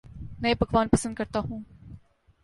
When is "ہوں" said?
1.39-1.59